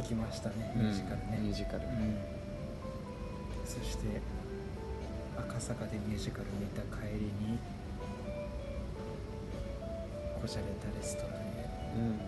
[0.00, 2.16] てきましたねミュージカルね、ミュージカル、うん。
[3.64, 4.20] そして
[5.36, 7.58] 赤坂でミュージカル見た帰りに
[10.40, 11.36] こじゃれたレストランへ。
[11.96, 12.20] うん。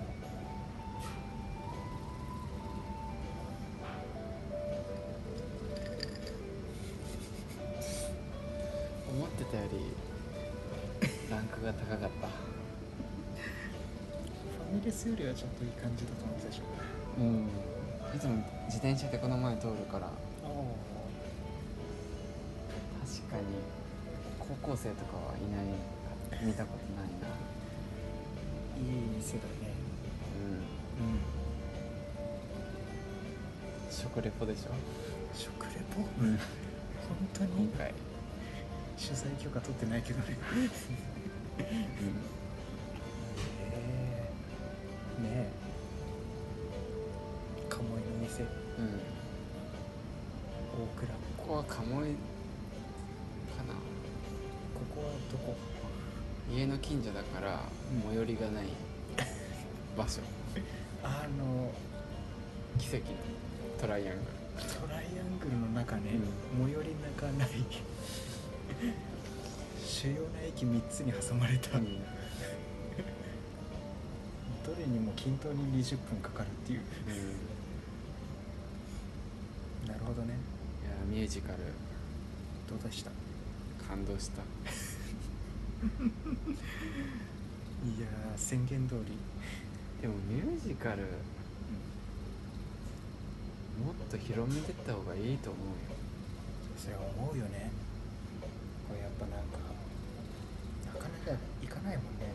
[9.16, 9.78] 思ってたより
[11.30, 12.26] ランクが高かった。
[12.26, 16.62] ファミレスよりはちょっといい感じだと思ってたでしょ
[16.96, 17.48] うん。
[18.14, 18.34] いつも
[18.66, 20.06] 自転車でこの前通るから。
[20.06, 20.10] あ
[23.04, 23.42] 確かに
[24.38, 25.64] 高校生とかはいない
[26.46, 27.28] 見たことないな。
[27.28, 27.30] あ
[28.78, 28.84] いい
[29.16, 29.72] 店だね。
[30.38, 30.54] うん。
[30.54, 31.20] うん
[33.90, 34.70] 食レポでしょ？
[35.34, 36.00] 食レポ？
[36.00, 36.38] うん。
[36.38, 36.38] 本
[37.34, 37.50] 当に？
[37.68, 37.92] 今回。
[38.96, 40.24] 取材許可取ってないけどね。
[40.52, 40.64] うん。
[41.64, 41.66] へ
[45.20, 45.48] えねえ
[51.70, 52.14] 鴨居
[53.56, 53.74] かな。
[54.74, 55.56] ここはどこ？
[56.52, 57.60] 家の近所だから
[57.94, 58.66] うん最寄りがない。
[59.96, 60.20] 場所。
[61.02, 61.72] あの
[62.78, 63.02] 奇跡の。
[63.80, 64.20] トライアング
[64.60, 66.02] トライアングルの中ね、
[66.62, 67.48] 最寄り中ない。
[69.86, 71.84] 主要な駅3つに挟まれた、ル、
[74.66, 76.80] どれにも均等に20分かかるっていう。
[77.08, 77.50] うん
[79.88, 80.34] なるほどね
[80.84, 81.58] いやミュージカル。
[82.68, 83.10] どうでした？
[83.10, 83.12] い
[83.88, 84.42] 感動した。
[88.00, 89.16] やー宣言通り、
[90.02, 91.02] でもミュージカル
[93.78, 95.74] もっと広めてった方がいいと思うよ。
[96.76, 97.70] それは思うよね。
[98.88, 99.58] これやっぱなんか
[100.86, 102.34] なかなか行かないもんね、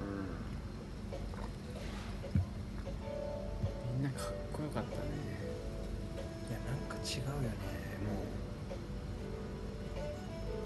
[3.97, 4.95] みんなかっこよかったね。
[6.49, 7.55] いやなんか違うよね。
[8.07, 8.25] もう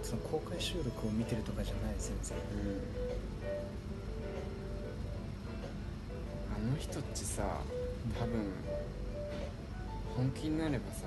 [0.09, 2.81] その公開収録を見てるとかじゃない全然うん。
[6.50, 7.44] あの人っちさ
[8.19, 8.50] 多分
[10.16, 11.06] 本気になればさ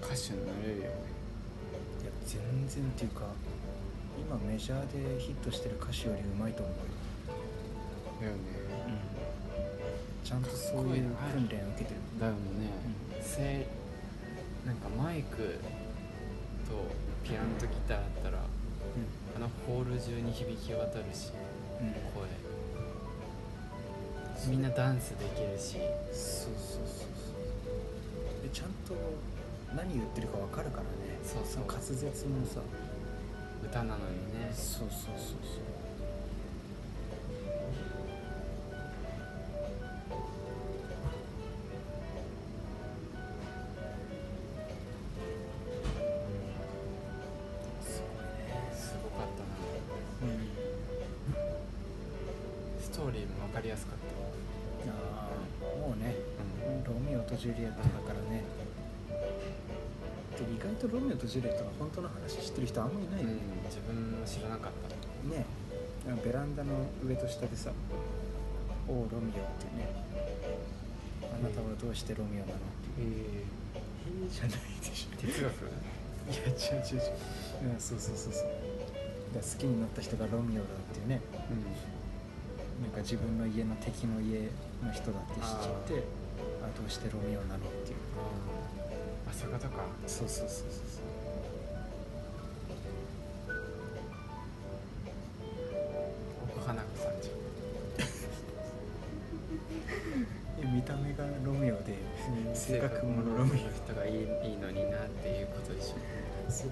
[0.00, 0.88] 歌手になれるよね。
[2.00, 3.26] いや全然っていうか
[4.18, 6.82] 今メジャーでヒットしてる歌手よりうまいと思うよ、
[8.22, 8.38] だよね。
[10.24, 12.00] ちゃんとそういう訓練を受けてる。
[12.18, 12.38] だよね、
[13.20, 13.66] せ
[14.64, 15.60] なんかマイク
[16.66, 21.32] とピアノとギターあったらあのホール中に響き渡るし
[22.14, 22.28] 声。
[24.48, 25.78] みんなダンスできるし。
[26.12, 27.32] そうそうそうそ
[28.38, 28.94] うでちゃんと
[29.74, 31.18] 何言ってるか分かるからね。
[31.24, 31.66] そうそう。
[31.66, 32.60] の滑舌もさ。
[33.64, 34.52] 歌なのにね。
[34.54, 35.75] そうそうそうそう
[62.56, 64.96] ってる人あんまりいないよね、うん、自分も知らなかった。
[65.28, 65.44] ね。
[66.24, 67.70] ベランダの上と下でさ
[68.88, 69.90] 「おうロミオ」ってね
[71.20, 72.60] 「あなたはどうしてロミオなの?」っ
[72.96, 73.12] ていう。
[73.12, 74.50] へ「へえ」じゃない
[74.80, 75.16] でしょ。
[75.18, 75.52] 哲学？
[76.26, 78.48] いや違う違う違う、うん、そうそうそうそう。
[79.34, 81.20] だ好きになった人がロミオだっていうね。
[81.50, 82.86] うん。
[82.86, 84.48] なんか自分の家の敵の家
[84.82, 86.04] の人だって知っちゃって
[86.62, 87.98] あどうしてロミオなのっていう。
[89.26, 89.84] ああそういうことか。
[90.06, 91.15] そうそうそうそうそう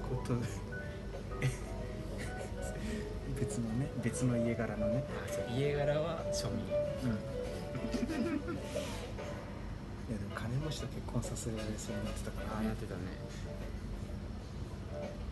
[0.05, 0.75] ことで。
[3.41, 5.05] 別のね別の家柄のね。
[5.29, 6.65] あそう家柄は庶民。
[7.05, 7.19] うん。
[10.09, 12.53] いやでも金持ちと結婚させられそうになってたからね。
[12.57, 13.01] ああなってたね。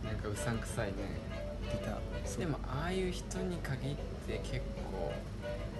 [0.03, 0.93] なんかうさんくさいね。
[1.71, 1.99] 出た。
[2.39, 3.95] でもああいう人に限っ
[4.27, 4.61] て結
[4.91, 5.13] 構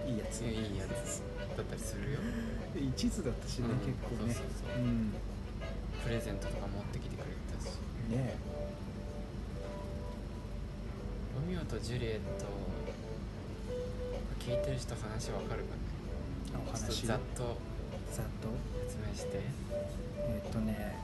[0.07, 0.41] いいやつ。
[0.41, 1.21] いいやつ
[1.57, 2.19] だったりするよ。
[2.73, 3.79] で 一途だったしね、うん。
[3.79, 4.33] 結構ね。
[4.33, 4.83] そうそうそう。
[4.83, 5.13] うん。
[6.03, 7.69] プレゼントとか持ってきてくれたし。
[8.09, 8.62] ねロ
[11.47, 12.45] ミオとジュリエット
[14.39, 15.75] 聞いてる人話わかるか
[16.53, 16.59] な？
[16.77, 17.57] ちょっ話とざっと
[18.13, 18.47] ざっと？
[18.87, 19.41] 説明して。
[20.19, 20.95] えっとね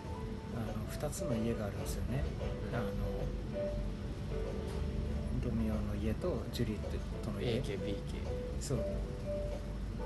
[0.55, 2.23] あの2つの家があるんですよね、
[2.71, 2.77] うん。
[2.77, 2.85] あの
[5.45, 6.79] ロミオの家とジュリエッ
[7.25, 7.59] トの家。
[7.61, 7.97] AKBK
[8.61, 8.79] そう。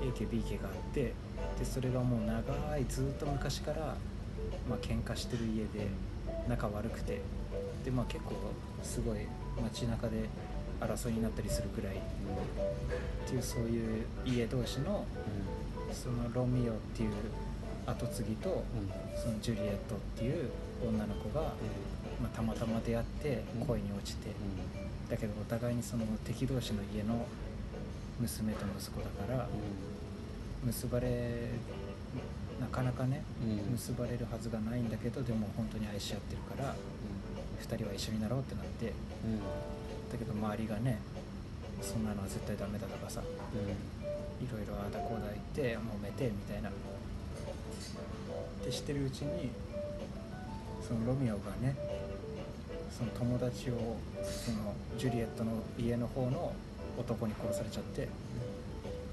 [0.02, 1.12] A 家 B 家があって
[1.58, 3.96] でそれがもう長いずっと昔から
[4.68, 5.88] まあ喧嘩してる家で
[6.48, 7.20] 仲悪くて。
[7.84, 8.32] でまあ結構
[8.82, 9.18] すごい
[9.62, 10.28] 街中で
[10.80, 11.98] 争いになったりするくらいっ
[13.26, 15.04] ていうそういう家同士の
[15.92, 17.10] そのロミオっていう
[17.86, 18.64] 後継ぎと
[19.22, 20.50] そのジュリエットっていう
[20.82, 21.52] 女の子が、
[22.20, 24.30] まあ、たまたま出会って恋に落ちて、
[25.08, 27.26] だけどお互いにその敵同士の家の
[28.20, 29.46] 娘と息子だから
[30.64, 31.50] 結ばれ
[32.60, 33.22] なかなかね
[33.70, 36.74] 結ばれるはずがないんだけどでも本当に愛し合ってるから
[37.64, 38.92] 2人は一緒になろうってなって
[40.12, 41.00] だけど周りがね
[41.80, 46.70] そんなのは絶対ダメだとかさいろいろああだこうだ言って揉めてみたいな。
[48.64, 49.50] ってしてるうちに
[50.86, 51.76] そのロミオがね
[52.90, 56.54] その友達をそのジュリエットの家の方の
[56.98, 58.08] 男に殺されちゃって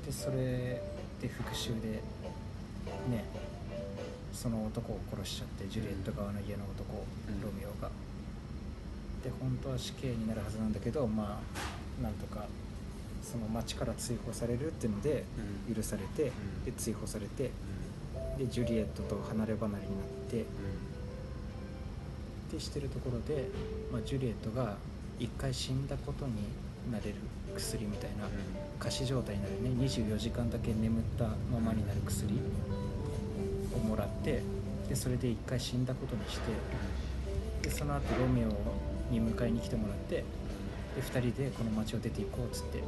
[0.06, 0.82] でそれ
[1.22, 2.02] で復讐で
[3.10, 3.26] ね
[4.32, 7.06] その男を殺しちゃってジュリエット側の家の男
[7.44, 7.90] ロミオが
[9.24, 11.40] で本当は死刑になるはずなんだけどま
[12.00, 12.46] あなんとか
[13.24, 15.24] その町から追放されるっていうので
[15.68, 15.76] うん。
[15.76, 16.26] 許されてう
[16.62, 16.66] ん。
[16.66, 17.52] で追放されて
[18.38, 20.46] でジュリエットと離れ離れになって
[22.52, 23.48] でしてるところで、
[23.92, 24.76] まあ、ジュリエットが
[25.20, 26.34] 一回死んだことに
[26.92, 27.16] なれる
[27.56, 28.28] 薬みたいな
[28.80, 32.34] 仮死状態になるね24時間だけ眠ったままになる薬
[33.76, 34.42] をもらって
[34.90, 38.48] でそれで一回死んだことにしてでその後ロミオ
[39.12, 40.24] に迎えに来てもらってで
[41.02, 42.82] 2人でこの町を出ていこうっつってっ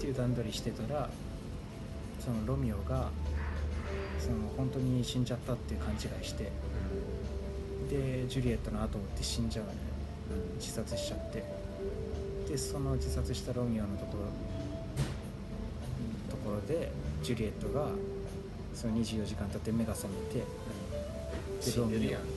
[0.00, 1.08] ていう段取りしてたら
[2.20, 3.10] そのロミオが
[4.18, 6.52] その本当に死んじゃったっていう勘違いして
[7.90, 9.76] でジュリエットの後を追って死んじゃうのよ。
[10.58, 11.44] 自殺しちゃって。
[12.48, 14.24] でその自殺したロミオのところ
[16.30, 16.90] ところで
[17.22, 17.88] ジュリエットが
[18.74, 20.44] その24時間経って目が覚めてで
[21.60, 22.22] 死んでるやん。
[22.22, 22.36] ロミオ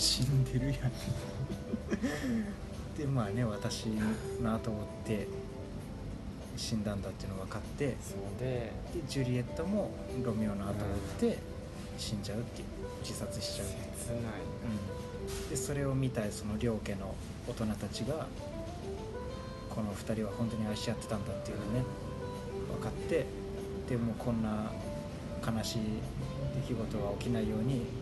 [0.00, 0.76] 死んでるやん。
[2.98, 3.86] でまあね私
[4.40, 5.28] の後を追って
[6.56, 8.72] 死んだんだっていうの分かってそうで。
[8.94, 9.90] でジュリエットも
[10.24, 10.72] ロミオの後を
[11.22, 11.38] 追って
[11.98, 12.66] 死んじゃうっていう
[13.02, 13.66] 自殺しちゃう。
[13.66, 14.20] 切ない。
[15.38, 17.14] うん、でそれを見たその両家の
[17.46, 18.26] 大人たちが
[19.68, 21.84] この2人は本当に愛し合ってたんだっていうのね
[22.74, 23.26] 分かって
[23.88, 24.72] でもうこんな
[25.46, 25.80] 悲しい
[26.68, 27.99] 出来事が起きないように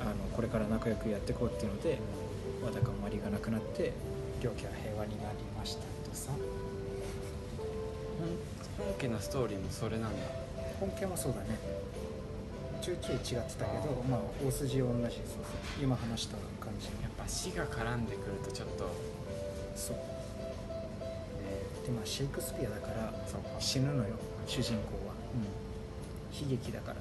[0.00, 1.98] あのこれから仲良くやっていこうっていうので
[2.64, 3.92] わだかまりがなくなって
[4.42, 5.82] 両家は平和になりました。
[5.82, 6.32] とさ
[8.78, 10.16] 本本家のストーリーもそれなんだ
[10.78, 11.58] 本家もそうだね。
[12.80, 16.86] ちょいちょい違ってたけどまあ大筋は同じそうそう今話した感じ。
[17.02, 18.88] やっぱ死が絡んでくるとちょっと。
[19.76, 19.96] そう。
[21.84, 23.12] でまあシェイクスピアだから
[23.58, 24.14] 死ぬのよ
[24.46, 25.14] 主人公は、
[26.32, 27.00] 悲劇だからね。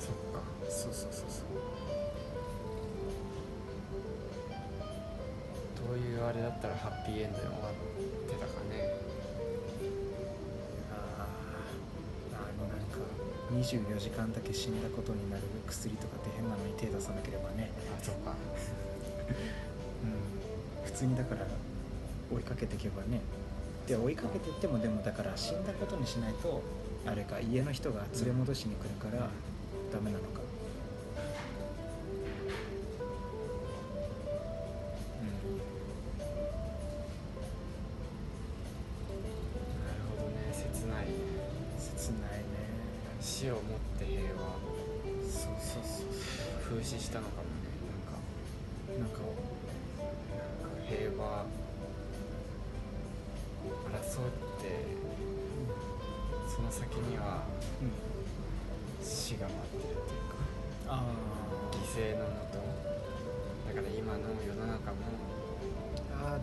[0.00, 0.42] そっか。
[0.68, 1.23] そうそうそう
[6.64, 7.74] ったらハッピーエンドで終わっ
[8.24, 8.96] てたかね。
[10.90, 13.04] あーあのなんか
[13.52, 17.70] 24時間だけ死んだことになる薬とかって変なのに手出さなければね。
[17.92, 18.32] あそっか。
[18.32, 20.84] うん。
[20.84, 21.46] 普通にだから
[22.32, 23.20] 追いかけていけばね。
[23.86, 26.62] で追いかけていってもでもだから死んだことにしないと
[27.04, 29.28] あれか家の人が連れ戻しに来るから
[29.92, 30.40] ダメなのか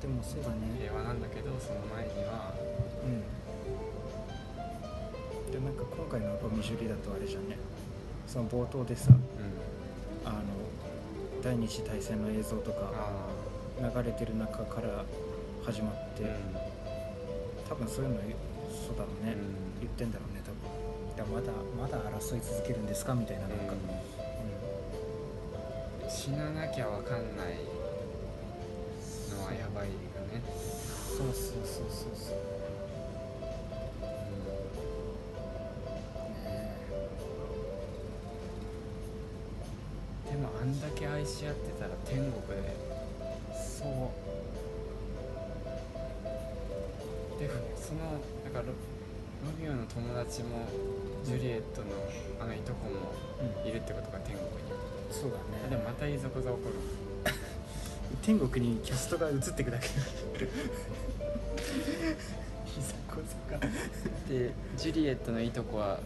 [0.01, 0.55] でもそうだね。
[0.81, 2.53] 平和なんだけどその前には
[3.05, 3.21] うん。
[5.51, 7.57] でなんか今回のロミジュリだとあれじゃんね。
[8.27, 9.17] その冒頭でさうん。
[10.27, 10.39] あの
[11.43, 13.29] 第二次大戦の映像とかあ
[13.79, 15.05] 流れてる中から
[15.63, 16.29] 始まって、あ
[17.69, 18.17] 多分そういうの
[18.87, 19.81] そうだろうね、うん。
[19.81, 20.57] 言ってんだろうね多分。
[21.15, 23.13] いやまだまだ争い続けるんですか？
[23.13, 23.73] みたいななんか、
[26.03, 26.09] うん。
[26.09, 27.57] 死ななきゃわかんない
[31.21, 32.35] そうそうそうそうそう。
[36.43, 36.75] ね
[40.31, 42.73] でもあんだけ愛し合ってたら天国で。
[43.53, 44.09] そう。
[47.39, 50.65] でそのなんだからロロミオの友達も
[51.23, 51.87] ジュリエットの
[52.39, 53.13] あのいとこも
[53.63, 54.51] うんいるってことか天国に。
[55.11, 55.37] そうだ
[55.69, 56.75] でねもまたいざこざ起こる。
[58.25, 59.87] 天国にキャストが移っていくだけ
[62.11, 62.15] い
[62.81, 63.59] ざこざが
[64.29, 65.99] でジュリエットのいとこは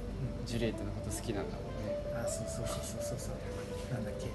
[0.46, 1.98] ジュリエットのこと好きなんだもんね。
[2.16, 3.94] あそうそうそうそうそうそう。
[3.94, 4.28] なんだっけ。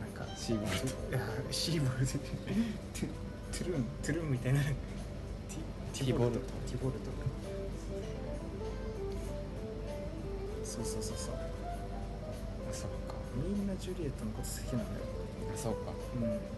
[0.00, 0.86] なんかシーボルト。
[0.86, 1.20] い や
[1.50, 2.12] シーボルト。
[2.12, 3.08] トゥ
[3.52, 4.60] トゥルーントゥルーンみたいな。
[4.62, 6.38] ティティボルト。
[6.38, 7.00] ティボルト。
[10.64, 11.34] そうそうそうそう。
[11.34, 13.14] あそっか。
[13.34, 15.06] みんなジュリエットのこと好きなんだよ。
[15.54, 15.92] あそうか。
[16.20, 16.55] うん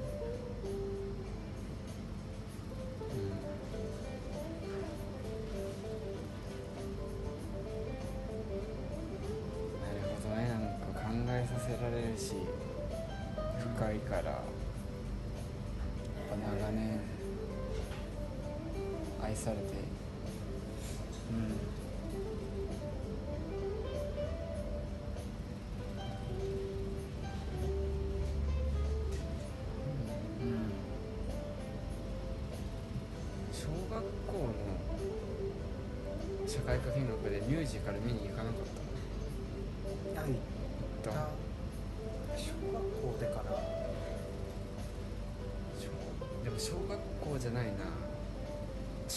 [19.38, 19.62] されて。
[21.30, 21.36] うん。
[30.42, 30.72] うん。
[33.52, 34.48] 小学校の
[36.48, 38.62] 社会科見学でミュージカル見に行かなかっ
[40.14, 40.20] た？
[40.22, 40.30] はい
[41.04, 41.28] だだ
[42.36, 43.50] 小学校でかな
[45.78, 45.82] 小
[46.44, 46.98] でも小学
[47.32, 48.07] 校じゃないな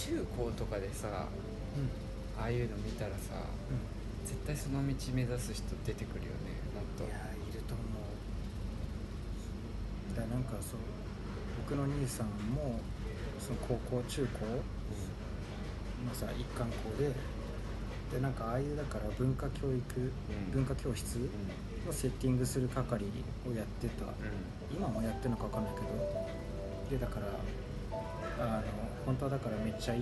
[0.01, 1.27] 中高とかでさ
[1.77, 1.89] うん。
[2.41, 3.17] ああいうの見たらさ
[3.69, 3.73] う
[4.27, 7.03] 絶対その道目指す人出てくるよねもっと。
[7.03, 7.17] んいや
[7.49, 7.87] いると思う。
[10.17, 10.79] だなんかそう
[11.67, 12.79] 僕の兄さんも
[13.39, 14.51] その高校中高の
[16.13, 17.11] さ一貫校で
[18.11, 20.11] でなんかああいうだから文化教育、ん。
[20.51, 21.21] 文化教室う
[21.85, 21.89] ん。
[21.89, 23.05] をセッティングする係
[23.49, 24.05] をやってた。
[24.73, 25.87] 今もやってるのか分かんないけど。
[26.91, 27.27] でだから
[28.39, 28.63] あの
[29.05, 30.01] 本当はだからめっちゃいい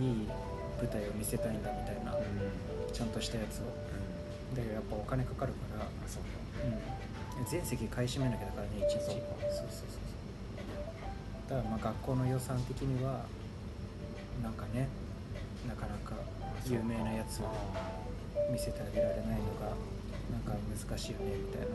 [0.77, 2.19] 舞台を見せたいんだみたいなうん。
[2.19, 2.23] うん
[2.91, 3.69] ちゃんとしたやつを。
[3.69, 4.55] うん。
[4.55, 6.23] だけどやっぱお金かかるから、あそう。
[6.23, 6.29] か
[7.39, 8.99] うん、全席買い占めなきゃだからね一日。
[8.99, 9.89] そうそうかそうそう。
[11.49, 13.25] だからまあ学校の予算的には
[14.41, 14.87] なんかね
[15.67, 16.15] なかなか
[16.65, 17.51] 有名なやつをあ
[18.51, 19.77] 見せてあげられないのが
[20.33, 21.67] なんか難しいよねみたいな。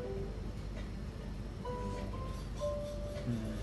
[3.27, 3.54] うん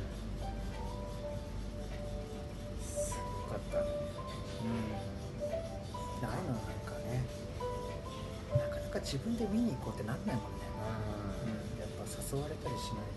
[9.12, 10.64] 自分で見に行こうってなんないもんね、
[11.76, 13.12] うん、やっぱ誘われたりしない。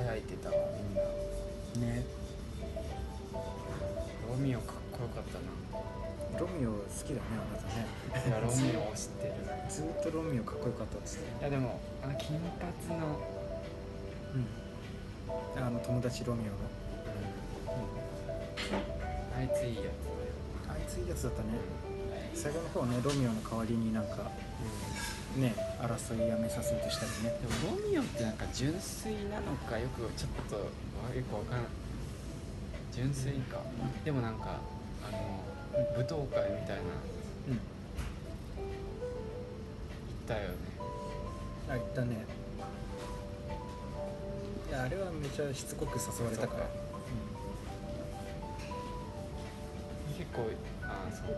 [0.00, 1.02] 輝いてたわみんな
[1.92, 2.06] ね。
[4.26, 6.40] ロミオかっこよかったな。
[6.40, 7.84] ロミオ好きだねあなたね。
[8.28, 9.34] いやロミオを知ってる。
[9.68, 11.40] ずーっとロミオかっこよかったっつって。
[11.40, 13.20] いやでもあの金髪の、
[14.32, 15.62] うん。
[15.62, 16.56] あの友達ロミオの、
[19.36, 19.90] あいついいや
[20.68, 21.48] あいついいやつだったね。
[22.34, 24.30] 最後の方ねロミオの代わりになんか
[25.34, 27.38] つ、ね争いやめさせようとしたりね。
[27.40, 30.62] でもロミオってなんか純粋なのかよくちょっとわ
[31.14, 31.64] よくわからん
[32.92, 33.60] 純粋か。
[34.04, 34.60] でもなんか
[35.06, 35.18] あの
[35.96, 36.82] 舞踏会みたいな。
[37.48, 37.52] うん。
[37.52, 37.58] 行
[40.24, 40.54] ったよね。
[41.68, 42.24] あ言ったね。
[44.68, 46.66] いやあれはめちゃしつこく誘われたから
[50.16, 50.50] 結構
[50.82, 51.32] ああそうか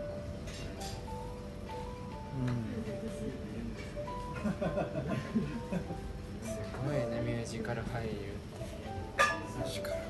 [2.39, 2.47] うん。
[6.47, 6.49] す
[6.85, 8.09] ごいねミュージカル俳優
[9.57, 9.69] うん。
[9.71, 10.01] 力はね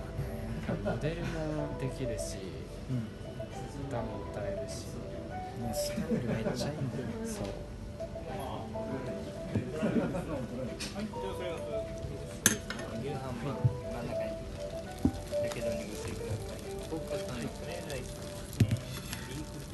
[0.83, 2.37] モデルもできるし
[2.89, 3.07] うん。
[3.87, 4.85] 歌も歌えるし
[5.61, 6.91] ねスタイルめっちゃいいん。
[6.91, 7.45] だよそう
[13.01, 13.55] 夕飯も
[13.91, 14.07] 真ん。
[14.07, 14.29] 中に
[15.43, 17.99] だけどにしてください。
[19.69, 19.73] あ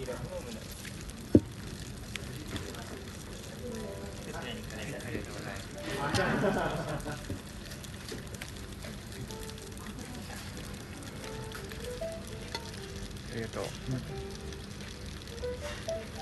[13.38, 13.64] りがとう。
[13.64, 14.04] ござ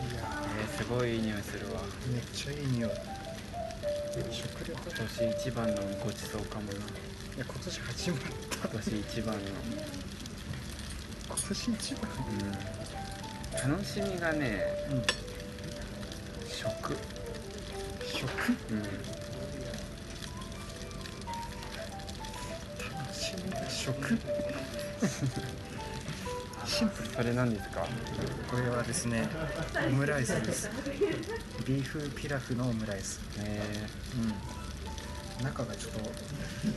[0.04, 0.22] いや
[0.60, 1.82] えー、すごいいい匂いするわ。
[2.12, 2.92] めっちゃいい匂い。
[4.32, 6.74] 食欲今年一番のごちそうかもな。
[6.74, 6.76] い
[7.40, 8.20] や今年始まっ
[8.62, 8.68] た。
[8.68, 9.42] 今年一番の。
[11.28, 12.02] 今年一番？
[12.12, 12.34] う
[12.80, 12.83] ん
[13.68, 15.04] 楽しみがねうん。
[16.50, 16.96] 食。
[18.04, 18.28] 食？
[18.70, 18.84] うん。
[18.84, 18.90] 楽
[23.14, 24.18] しみが食？
[26.66, 27.86] シンプルそれ何ですか？
[28.50, 29.30] これはですね
[29.88, 30.70] オムライスです。
[31.66, 33.22] ビーフピラフのオムライス。
[33.40, 34.22] えう
[35.42, 35.46] ん。
[35.46, 36.00] 中がちょっと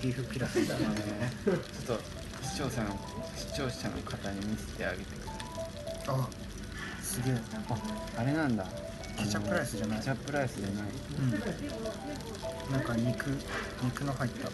[0.03, 1.33] ビーフピラフみたいなんだよね。
[1.47, 1.51] ー、
[1.87, 2.05] ちょっと
[2.47, 2.99] 視聴者の
[3.37, 5.41] 視聴者の方に見せてあげてください。
[6.09, 6.46] あす
[7.17, 7.35] すげえ
[7.71, 8.67] ああれなんだ。
[9.17, 9.99] ケチャップライスじゃない。
[9.99, 10.85] ケチャップライスじゃない。
[11.19, 12.73] うん。
[12.73, 13.31] なんか肉
[13.83, 14.51] 肉の入った。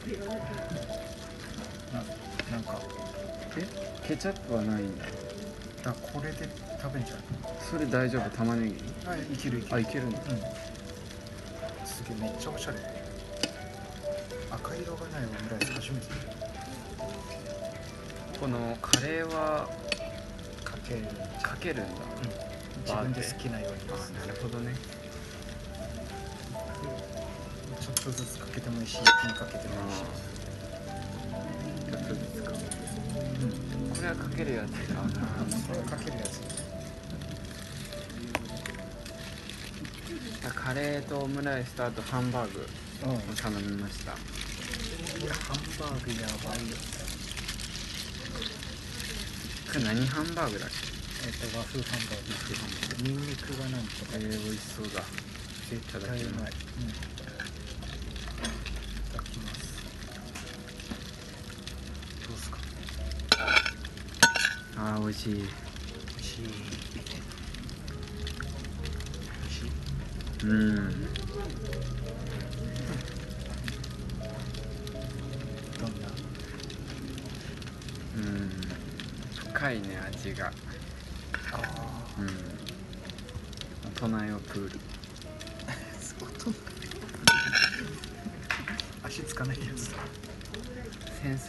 [1.97, 2.05] な
[2.53, 2.81] なんか。
[3.57, 3.67] え？
[4.07, 5.07] ケチャップはないんだ。
[5.83, 6.49] だこれで
[6.81, 7.25] 食べんじゃない
[7.69, 8.31] それ大丈夫？
[8.31, 8.77] 玉ねぎ
[9.09, 9.75] あいけるいける。
[9.75, 10.25] あいけるんだうん。
[11.85, 12.77] すげえめっちゃおしゃれ。
[14.53, 16.07] 赤色がないオムライス初めて
[18.39, 19.69] このカレーは
[20.63, 21.01] かける。
[21.43, 21.83] かけるんだ
[22.85, 23.95] 自分で好きなようにあ
[24.27, 24.75] なるほどね。
[27.81, 30.03] ちょっとずつかけてもいいし一気にかけてもいいし。
[31.91, 33.91] ちょっとずつかうん。
[33.95, 36.41] これはかけるやつだあこれはかけるやつ。
[40.55, 42.67] カレーとオムライスとあとハンバーグ
[43.05, 44.13] うんを頼みました。
[44.13, 44.19] こ
[45.27, 46.77] れハンバーグやばいよ。
[49.85, 50.69] 何ハンバーグだっ
[51.25, 52.19] えっ、と和風ハンバー
[53.05, 55.03] グニンニクがなんとかけえー、美味しそうだ。
[55.71, 56.31] 絶対うまい、うん、い
[59.13, 59.61] ただきます。
[62.29, 62.59] どうすか？
[64.77, 65.35] あー美味しい。
[65.35, 65.49] 美味
[66.23, 66.43] しい。
[66.43, 66.51] 美
[69.47, 69.71] 味しい。
[70.45, 70.77] うん
[75.79, 76.01] どん。
[76.01, 76.09] な
[78.17, 78.23] うん。
[79.53, 80.53] 深いね味が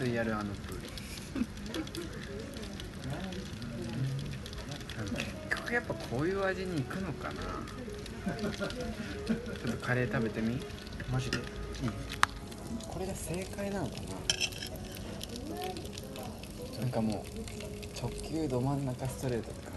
[0.03, 0.81] 水やるあのプール。
[5.49, 7.35] 結局やっぱこういう味に行くのかな。
[9.25, 9.37] ちょっ
[9.71, 10.59] とカレー食べてみ？
[11.11, 11.37] マジで？
[11.37, 11.43] いい
[12.87, 13.95] これが正解なのか
[16.75, 16.81] な？
[16.81, 19.72] なんかもう直球ど真ん中ストレートって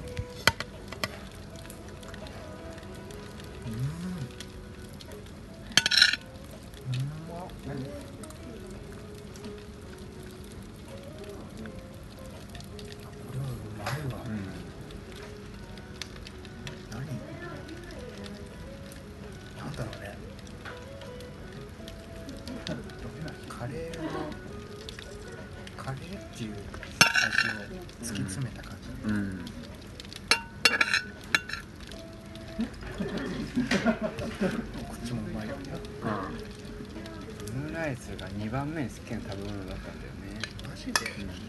[41.33, 41.41] ジ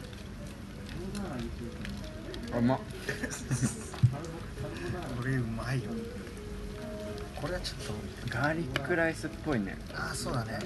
[2.51, 2.79] で、あうまっ。
[5.17, 5.89] これうまいよ。
[7.35, 7.93] これはちょっと
[8.29, 9.77] ガーリックライスっぽいね。
[9.93, 10.59] ああそうだね。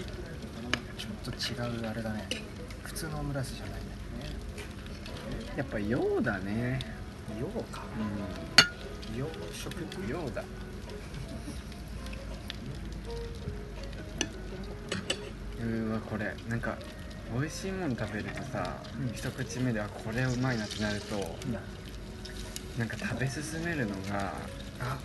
[0.97, 2.30] ちょっと違うあれだね。
[2.84, 3.80] 普通のオムライスじゃないね。
[5.58, 6.80] やっぱ洋だね。
[7.39, 7.84] 洋か。
[9.15, 9.74] う洋食。
[9.76, 10.43] ん洋だ。
[15.60, 16.34] うーわこれ。
[16.47, 16.78] なんか
[17.34, 19.13] 美味しいもの食べるとさ、うん。
[19.13, 21.15] 一口目ではこれうまいなってなると
[22.78, 24.34] なんか食べ進めるのが
[24.80, 24.98] あ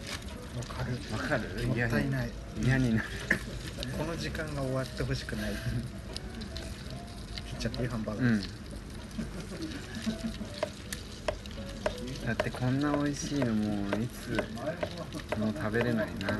[0.56, 0.92] わかる。
[1.12, 1.66] わかる？
[1.66, 2.30] もったいない。
[2.62, 3.08] 嫌になる。
[3.98, 5.52] この時間が終わってほしくない。
[7.50, 8.40] 切っちゃっていいハンバーグ、うん。
[12.26, 14.30] だってこんな美味しいのもういつ
[15.38, 16.28] もう食べれないな。
[16.28, 16.34] こ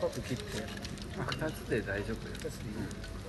[0.00, 0.64] 細かく切って。
[1.18, 2.34] あ2つで大丈夫よ。
[2.34, 2.76] 2つでいい。
[2.76, 3.19] こ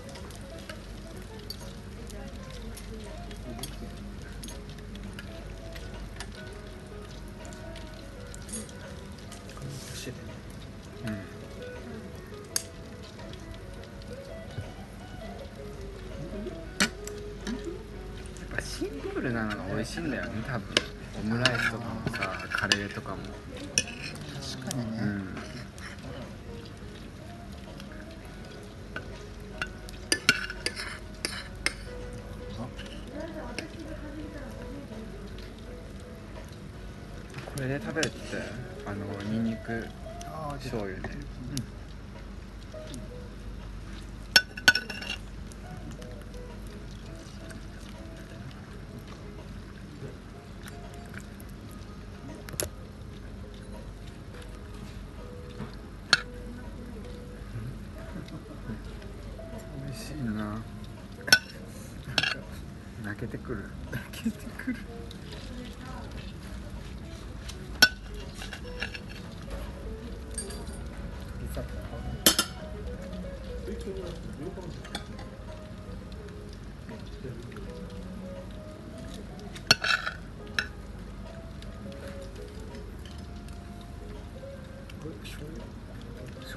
[37.83, 38.17] 食べるって
[38.85, 39.85] あのニンニク
[40.59, 41.09] 醤油で。
[41.09, 41.21] 美味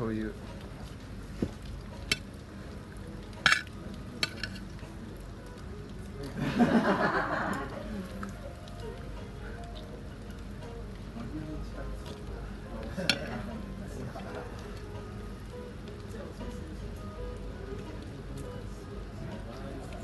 [0.04, 0.30] 醤油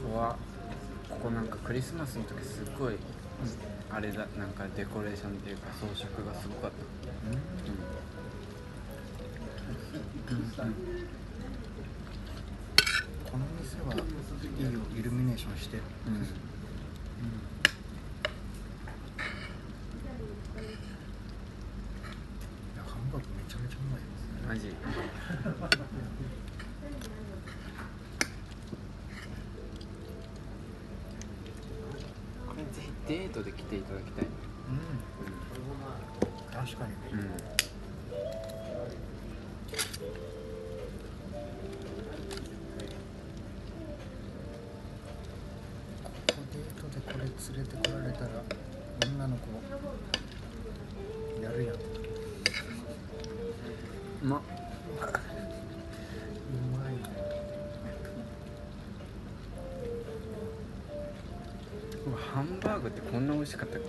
[0.03, 0.37] ここは
[1.09, 2.95] ここなんかクリスマスの時すっごい
[3.91, 7.80] あれだなんかデコレーションっていうか装飾がすごかった
[10.57, 10.63] こ
[13.39, 13.99] の店はい
[14.61, 15.79] いよイルミネーションして。
[16.07, 16.25] うん、うんい
[22.77, 23.97] やハンバーグめちゃめちゃうま
[24.55, 24.75] いですマジ。
[32.47, 34.25] これぜひデートで来ていただきたい。
[34.25, 34.31] ね
[34.69, 34.79] うん。
[36.53, 36.93] 確かに。
[37.13, 37.19] うん、
[47.21, 48.31] れ連れてこられたら
[49.07, 49.43] 女の子
[51.43, 51.75] やるやん。
[51.75, 51.79] う
[54.23, 54.41] うまっ
[55.01, 55.07] ま
[56.91, 56.93] い。
[56.93, 56.99] ね
[62.07, 63.89] うわハンバーグってこんな美味しかったっけ？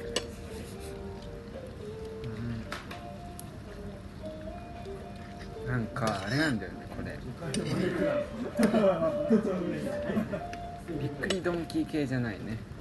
[5.65, 5.71] うん。
[5.71, 7.19] なんかあれなんだよねこれ。
[11.01, 12.57] びっくりドンキー系じゃないね。
[12.79, 12.80] あ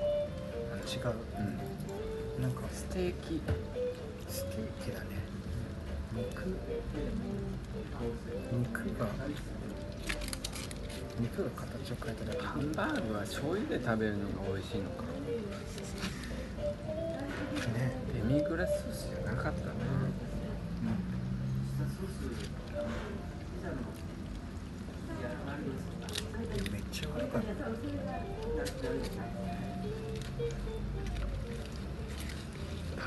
[0.90, 1.14] 違う。
[1.38, 2.42] うん。
[2.42, 2.62] なんか。
[2.72, 3.40] ステーキ。
[4.28, 5.06] ステーキだね。
[6.12, 6.56] 肉？
[8.52, 9.06] 肉が。
[11.20, 12.42] 肉が形を変えただけ。
[12.42, 15.04] ハンバーグは醤油で食べるのが美味しいのか。
[17.78, 17.92] ね。
[18.12, 19.70] デミグラスソースじゃなかったね。
[26.72, 27.48] めっちゃ悪かった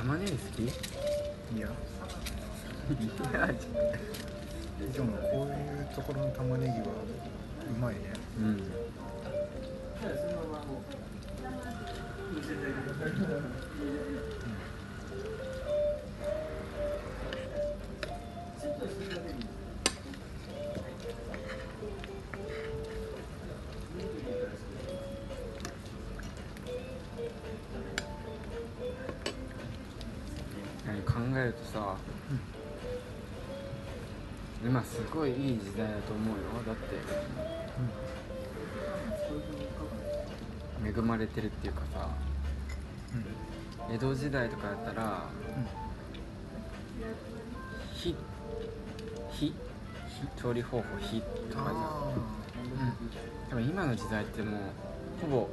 [0.04, 0.64] 玉ねぎ好き？
[0.64, 0.68] い
[1.60, 1.68] や。
[1.68, 1.70] い
[3.32, 3.48] や
[4.94, 6.88] でもこういうところの玉ねぎは
[7.70, 8.02] うまいね。
[8.40, 8.64] うん
[34.94, 36.44] すごいいい時代だと思うよ。
[36.68, 36.96] だって
[40.88, 42.10] 恵まれてるっていうかさ
[43.90, 45.24] うん江戸時代とかだったら
[47.96, 48.16] 火
[49.32, 49.54] 火
[50.40, 51.76] 調理方法火とかじゃん。
[51.76, 52.14] あ
[53.50, 54.60] でも今の時代ってもう
[55.22, 55.50] ほぼ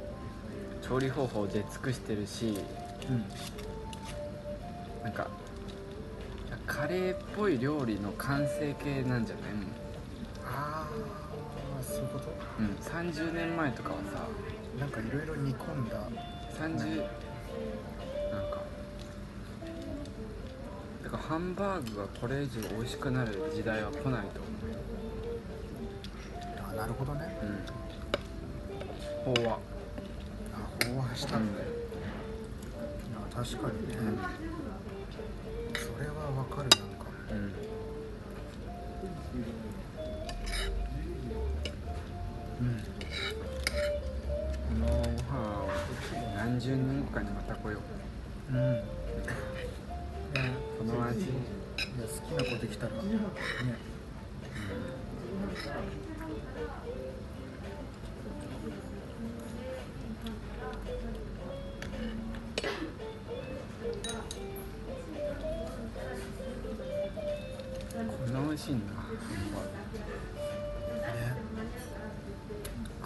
[0.87, 3.25] 調理方法出尽くしてるしーうん。
[5.03, 5.27] なんか
[6.73, 9.53] カレーっぽい料理の完成形なんじゃない？
[9.53, 9.67] も
[10.45, 12.29] ああそういうこと？
[12.29, 14.27] う、うん、30年前とかはさ
[14.79, 15.97] なんかいろいろ煮込んだ。
[16.57, 17.05] 30なん
[18.49, 18.61] か
[21.03, 24.51] だからハンバーグがこれ以上美味しくなる時代は来ないと思
[26.69, 27.37] あなるほどね。
[29.27, 29.35] ううん。
[29.35, 29.53] 飽和。
[29.55, 29.57] あ
[30.79, 31.37] 飽和した。
[31.37, 31.53] ん。
[31.53, 31.65] だよ、
[33.33, 34.29] あ確かにね、それはわ
[36.51, 36.79] かるなん。
[36.99, 37.37] かうん、
[42.67, 42.83] うん。
[44.67, 45.33] このご飯
[45.63, 45.69] を
[46.35, 47.79] 何十年後かにまた来よ
[48.51, 48.83] ううん、ね、
[50.77, 51.29] この味いや
[52.07, 53.11] 好きな子できたらねこん。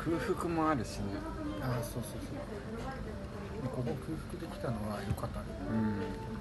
[0.05, 1.17] 空腹もあるしね。
[1.61, 3.69] あそうそうそう。
[3.69, 5.45] ここ空腹できたのは良かったね。
[5.71, 6.34] うん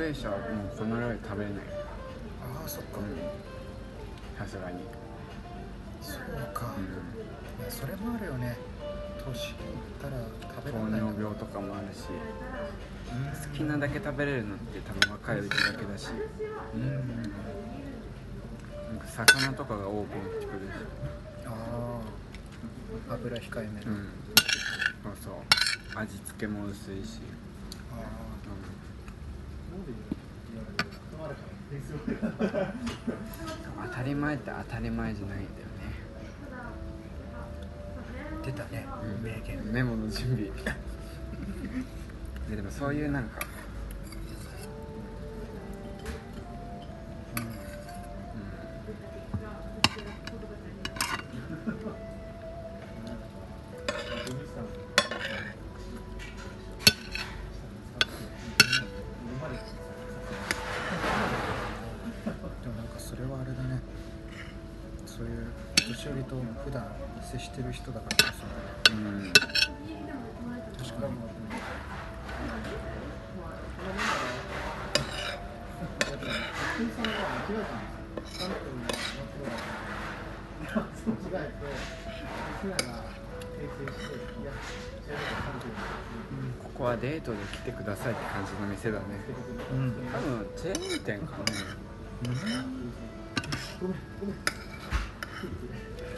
[0.00, 1.62] 齢者はもうこの量食べれない。
[2.40, 3.20] ああそっか、うん。
[4.38, 4.80] さすがに。
[6.00, 7.70] そうか、うん。
[7.70, 8.56] それもあるよね。
[9.22, 9.56] 年いっ
[10.00, 10.16] たら
[10.56, 12.08] 食べら糖れない尿病とかもあるし
[13.12, 13.52] うん。
[13.52, 16.08] 好きなだけ食べれるのって多分若いうちだけだし。
[16.74, 16.82] うん。
[18.96, 20.72] なんか魚とかが多くなってくるし。
[21.46, 22.00] あ
[23.10, 24.08] あ油控えめの、うん。
[25.04, 25.34] そうそう。
[25.94, 27.20] 味付けも薄いし、
[27.92, 28.04] あうん、
[32.40, 32.46] 当
[33.94, 35.54] たり前って当たり前じゃないんだよね。
[38.42, 38.86] あ出たね、
[39.22, 39.72] 名言。
[39.72, 40.50] メモの準備。
[42.50, 43.40] ででもそういうなんか、
[67.30, 68.38] 接してる人だからこ
[68.88, 69.04] そうん。
[69.06, 69.44] うん、確
[71.00, 71.14] かに
[86.60, 89.04] ここはデートで来てくださいって感じの店だね。
[89.72, 89.92] うん。
[90.12, 91.44] 多分チェーン店かね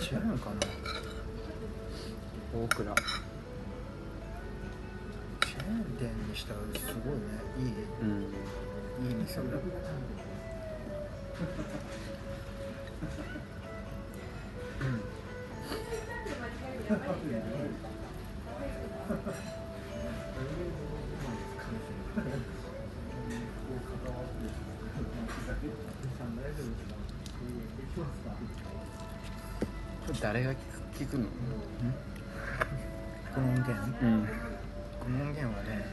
[0.01, 0.82] 違うのかな
[2.55, 2.95] 大倉。
[5.41, 7.21] チェーン店にしたらすごいね。
[7.59, 7.65] いい
[8.03, 8.09] うん。
[9.09, 9.43] いい店だ。
[30.21, 30.59] 誰が聞く
[31.05, 31.27] 聞くの？
[33.35, 34.29] この音源うん。
[35.01, 35.87] この音源はね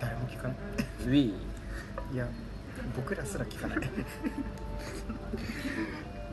[0.00, 0.56] 誰も聞かない。
[1.06, 1.32] Wii
[2.12, 2.26] いや
[2.96, 3.78] 僕らすら聞かない。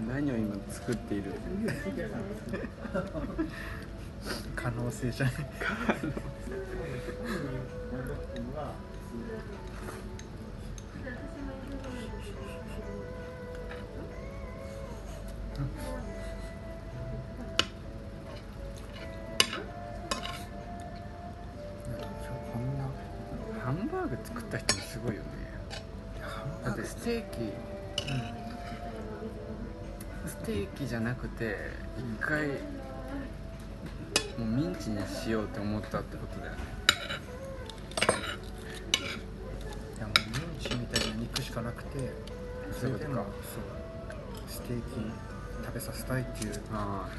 [0.08, 1.32] 何を今作っている？
[4.56, 5.36] 可能性じゃない
[27.02, 27.38] ステーキ
[30.30, 31.56] ステーキじゃなくて
[31.98, 32.54] 一回も
[34.38, 36.60] うミンチにしようって思ったってことだよね。
[39.98, 42.12] いやもうミンチみたいな肉しかなくて
[42.80, 43.26] それでもそう
[44.48, 44.84] ステーキ
[45.66, 47.10] 食べさせたいっていうあ。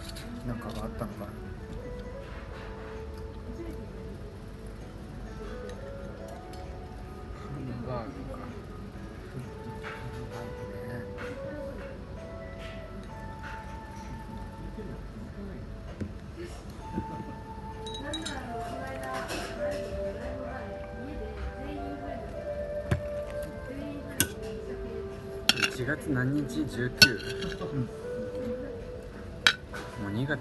[0.47, 1.52] なんかがあったのかな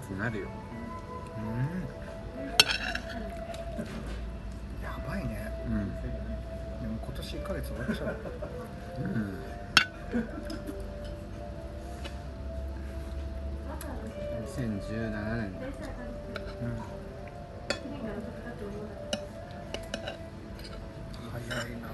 [0.02, 0.48] う2月になるよ。
[1.38, 1.44] うん。
[4.82, 5.52] やばいね。
[5.66, 6.02] うん。
[6.82, 8.16] でも今年1ヶ月終わっちゃう。
[8.98, 9.38] うん。
[14.46, 15.52] 2017年。
[15.52, 15.66] だ
[16.60, 16.82] うん。
[21.32, 21.88] 早いな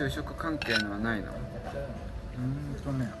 [0.00, 1.26] 就職関係のはないの？
[1.26, 3.12] うーんとね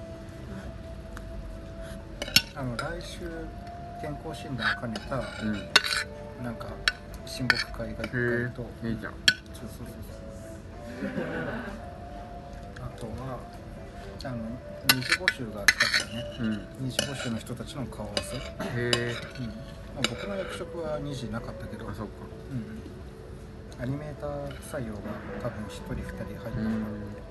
[2.56, 3.30] あの来週
[4.00, 5.56] 健康診断を兼ねたうん。
[5.56, 5.68] へ
[6.42, 6.68] なんか
[7.26, 8.66] 親睦会が1回と。
[8.82, 9.12] えいいじゃん。
[9.12, 9.96] そうそうそう
[11.02, 11.10] そう。
[12.80, 13.38] あとは
[14.24, 14.36] あの
[14.96, 16.24] 二次募集が来たからね。
[16.40, 16.86] うん。
[16.86, 18.40] 二次募集の人たちの顔合わせ、うん。
[18.40, 19.14] へえ
[19.94, 21.90] まあ、僕の役職は2次なかったけど。
[21.90, 22.12] あそっか。
[22.50, 22.79] うん、
[23.80, 25.00] アニメーター採用が
[25.40, 27.29] 多分1人2人入ったので